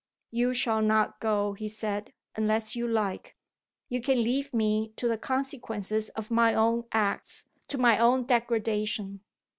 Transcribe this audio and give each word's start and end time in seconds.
"You 0.31 0.55
shall 0.55 0.81
not 0.81 1.19
go," 1.19 1.53
he 1.53 1.69
said, 1.69 2.11
"unless 2.35 2.75
you 2.75 2.87
like. 2.87 3.35
You 3.87 4.01
can 4.01 4.23
leave 4.23 4.51
me 4.51 4.93
to 4.95 5.07
the 5.07 5.15
consequences 5.15 6.09
of 6.15 6.31
my 6.31 6.55
own 6.55 6.85
acts 6.91 7.45
to 7.67 7.77
my 7.77 7.99
own 7.99 8.25
degradation. 8.25 9.21